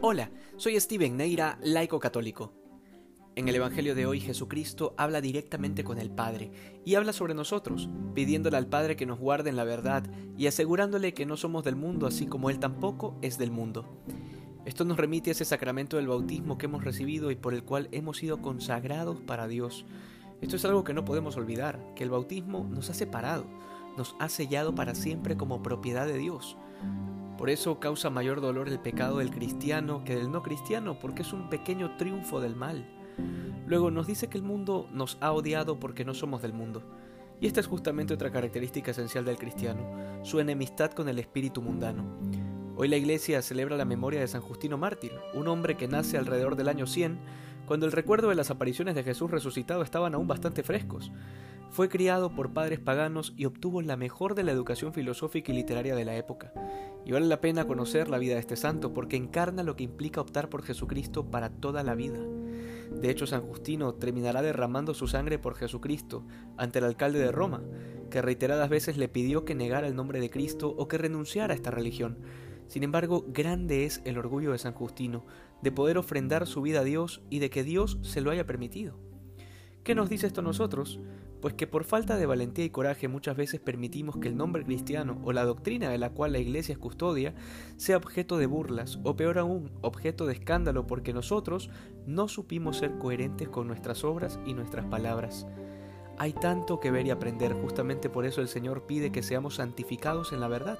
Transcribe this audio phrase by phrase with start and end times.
[0.00, 2.52] Hola, soy Steven Neira, laico católico.
[3.34, 6.52] En el Evangelio de hoy Jesucristo habla directamente con el Padre
[6.84, 10.04] y habla sobre nosotros, pidiéndole al Padre que nos guarde en la verdad
[10.36, 13.86] y asegurándole que no somos del mundo así como Él tampoco es del mundo.
[14.64, 17.88] Esto nos remite a ese sacramento del bautismo que hemos recibido y por el cual
[17.90, 19.84] hemos sido consagrados para Dios.
[20.40, 23.46] Esto es algo que no podemos olvidar, que el bautismo nos ha separado,
[23.96, 26.56] nos ha sellado para siempre como propiedad de Dios.
[27.38, 31.32] Por eso causa mayor dolor el pecado del cristiano que del no cristiano, porque es
[31.32, 32.84] un pequeño triunfo del mal.
[33.64, 36.82] Luego nos dice que el mundo nos ha odiado porque no somos del mundo.
[37.40, 39.80] Y esta es justamente otra característica esencial del cristiano,
[40.24, 42.18] su enemistad con el espíritu mundano.
[42.74, 46.56] Hoy la iglesia celebra la memoria de San Justino Mártir, un hombre que nace alrededor
[46.56, 47.20] del año 100,
[47.68, 51.12] cuando el recuerdo de las apariciones de Jesús resucitado estaban aún bastante frescos.
[51.70, 55.94] Fue criado por padres paganos y obtuvo la mejor de la educación filosófica y literaria
[55.94, 56.50] de la época.
[57.04, 60.22] Y vale la pena conocer la vida de este santo porque encarna lo que implica
[60.22, 62.18] optar por Jesucristo para toda la vida.
[62.90, 66.24] De hecho, San Justino terminará derramando su sangre por Jesucristo
[66.56, 67.60] ante el alcalde de Roma,
[68.10, 71.56] que reiteradas veces le pidió que negara el nombre de Cristo o que renunciara a
[71.56, 72.16] esta religión.
[72.68, 75.24] Sin embargo, grande es el orgullo de San Justino
[75.62, 78.98] de poder ofrendar su vida a Dios y de que Dios se lo haya permitido.
[79.82, 81.00] ¿Qué nos dice esto a nosotros?
[81.40, 85.18] Pues que por falta de valentía y coraje muchas veces permitimos que el nombre cristiano
[85.24, 87.34] o la doctrina de la cual la Iglesia es custodia
[87.78, 91.70] sea objeto de burlas o peor aún objeto de escándalo porque nosotros
[92.06, 95.46] no supimos ser coherentes con nuestras obras y nuestras palabras.
[96.18, 100.32] Hay tanto que ver y aprender, justamente por eso el Señor pide que seamos santificados
[100.32, 100.78] en la verdad,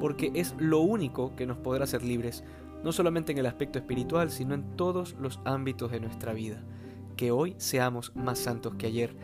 [0.00, 2.42] porque es lo único que nos podrá hacer libres,
[2.82, 6.64] no solamente en el aspecto espiritual, sino en todos los ámbitos de nuestra vida.
[7.16, 9.14] Que hoy seamos más santos que ayer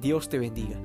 [0.00, 0.78] Dios te bendiga.